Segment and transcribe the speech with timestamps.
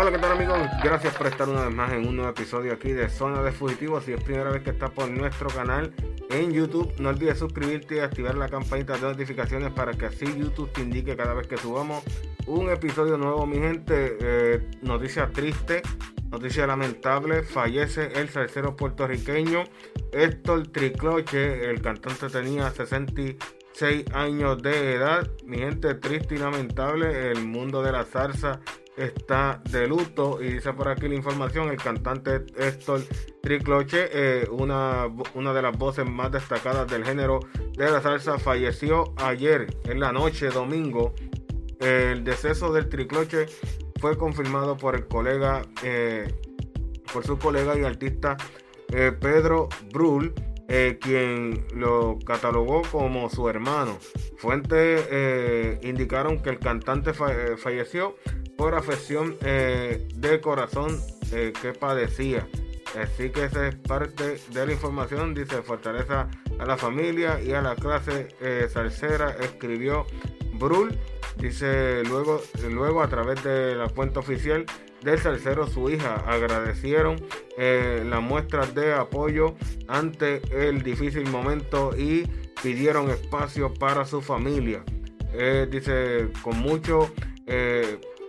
[0.00, 0.58] Hola, ¿qué tal amigos?
[0.82, 4.02] Gracias por estar una vez más en un nuevo episodio aquí de Zona de Fugitivos.
[4.02, 5.92] Si es primera vez que estás por nuestro canal
[6.30, 10.72] en YouTube, no olvides suscribirte y activar la campanita de notificaciones para que así YouTube
[10.72, 12.02] te indique cada vez que subamos
[12.46, 14.16] un episodio nuevo, mi gente.
[14.22, 15.82] Eh, noticia triste,
[16.30, 17.42] noticia lamentable.
[17.42, 19.64] Fallece el salsero puertorriqueño
[20.12, 21.68] Héctor Tricloche.
[21.68, 25.28] El cantante tenía 66 años de edad.
[25.44, 27.32] Mi gente, triste y lamentable.
[27.32, 28.60] El mundo de la salsa
[29.00, 33.02] está de luto y dice por aquí la información, el cantante Héctor
[33.42, 37.40] Tricloche, eh, una, una de las voces más destacadas del género
[37.76, 41.14] de la salsa, falleció ayer en la noche, domingo.
[41.80, 43.46] El deceso del Tricloche
[44.00, 46.32] fue confirmado por el colega, eh,
[47.12, 48.36] por su colega y artista
[48.92, 50.34] eh, Pedro Brul,
[51.00, 53.98] quien lo catalogó como su hermano.
[54.38, 55.08] Fuentes
[55.82, 58.16] indicaron que el cantante falleció
[58.60, 61.00] por afección eh, de corazón
[61.32, 62.46] eh, que padecía.
[63.00, 65.32] Así que esa es parte de la información.
[65.32, 66.28] Dice fortaleza
[66.58, 69.30] a la familia y a la clase eh, salsera.
[69.30, 70.04] Escribió
[70.58, 70.94] Brul.
[71.40, 74.66] Dice luego, luego a través de la cuenta oficial
[75.02, 77.16] del salsero, su hija agradecieron
[77.56, 79.54] las muestras de apoyo
[79.88, 82.26] ante el difícil momento y
[82.62, 84.84] pidieron espacio para su familia.
[85.70, 87.10] dice con mucho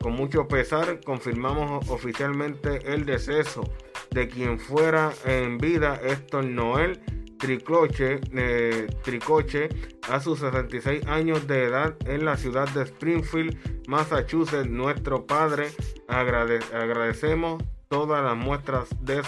[0.00, 3.68] con mucho pesar confirmamos oficialmente el deceso
[4.10, 7.00] de quien fuera en vida Héctor Noel
[7.38, 9.68] Tricloche, eh, Tricoche
[10.08, 14.68] a sus 66 años de edad en la ciudad de Springfield, Massachusetts.
[14.68, 15.68] Nuestro padre
[16.08, 19.22] agradecemos todas las muestras de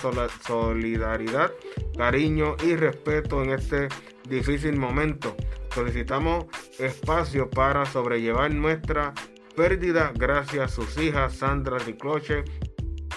[0.47, 1.53] solidaridad,
[1.97, 3.88] cariño y respeto en este
[4.28, 5.34] difícil momento.
[5.75, 6.47] Solicitamos
[6.78, 9.14] espacio para sobrellevar nuestra
[9.56, 12.44] pérdida gracias a sus hijas Sandra Tricloche,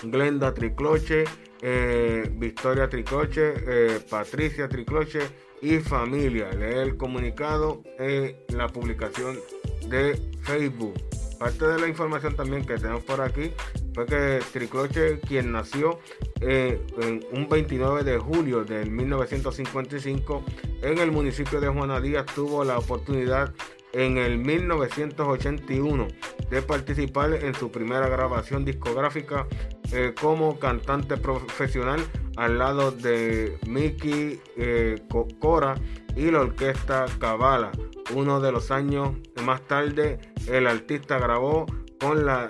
[0.03, 1.25] Glenda Tricloche,
[1.65, 5.21] eh, Victoria Tricloche, eh, Patricia Tricloche
[5.61, 6.51] y familia.
[6.51, 9.39] Lee el comunicado en la publicación
[9.87, 10.93] de Facebook.
[11.39, 13.51] Parte de la información también que tenemos por aquí
[13.93, 15.99] fue que Tricloche, quien nació
[16.41, 20.43] eh, en un 29 de julio de 1955
[20.81, 23.53] en el municipio de Juana Díaz, tuvo la oportunidad
[23.93, 26.07] en el 1981
[26.49, 29.47] de participar en su primera grabación discográfica
[29.93, 32.01] eh, como cantante profesional
[32.35, 35.01] al lado de Mickey eh,
[35.39, 35.75] Cora
[36.15, 37.71] y la orquesta Cabala.
[38.13, 41.65] Uno de los años más tarde, el artista grabó
[41.99, 42.47] con la,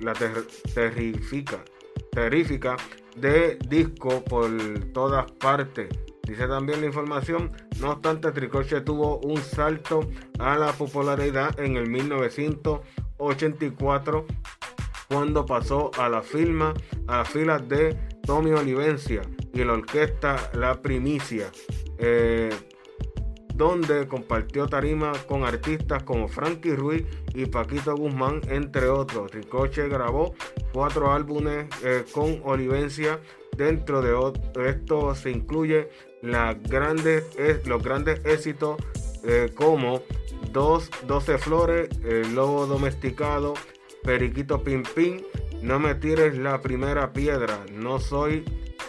[0.00, 0.12] la
[0.74, 1.64] terrífica,
[3.16, 4.50] de disco por
[4.92, 5.88] todas partes
[6.26, 10.00] Dice también la información, no obstante, Tricoche tuvo un salto
[10.40, 14.26] a la popularidad en el 1984
[15.08, 16.74] cuando pasó a la firma,
[17.06, 19.22] a la fila de Tommy Olivencia
[19.52, 21.50] y la orquesta La Primicia,
[21.98, 22.50] eh,
[23.54, 29.30] donde compartió tarima con artistas como Frankie Ruiz y Paquito Guzmán, entre otros.
[29.30, 30.34] Tricoche grabó
[30.72, 33.20] cuatro álbumes eh, con Olivencia.
[33.56, 34.14] Dentro de
[34.68, 35.88] esto se incluye
[36.20, 37.24] las grandes,
[37.64, 38.76] los grandes éxitos
[39.24, 40.02] eh, como
[40.52, 43.54] dos, 12 flores, el lobo domesticado,
[44.06, 45.20] periquito pim pim,
[45.62, 48.44] no me tires la primera piedra, no soy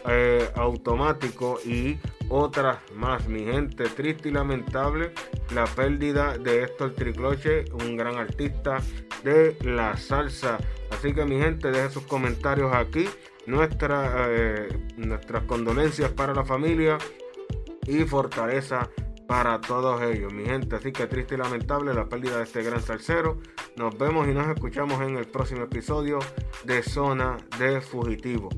[0.07, 1.97] eh, automático y
[2.29, 3.27] otras más.
[3.27, 5.11] Mi gente, triste y lamentable
[5.53, 8.77] la pérdida de Héctor Tricloche, un gran artista
[9.23, 10.59] de la salsa.
[10.91, 13.09] Así que mi gente, deje sus comentarios aquí.
[13.49, 14.67] Eh,
[14.97, 16.97] nuestras condolencias para la familia
[17.87, 18.89] y fortaleza
[19.25, 20.75] para todos ellos, mi gente.
[20.75, 23.39] Así que triste y lamentable la pérdida de este gran salsero.
[23.77, 26.17] Nos vemos y nos escuchamos en el próximo episodio
[26.63, 28.49] de Zona de Fugitivo.